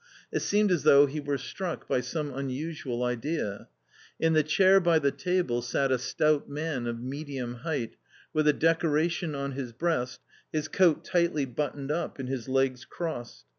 [0.31, 3.67] It seemed as though he were struck by some unusual idea.
[4.19, 7.97] In the chair by the table sat a stout man of medium height,
[8.33, 10.19] with a decoration on his breast,
[10.51, 13.45] his coat tightly buttoned up, and his legs crossed.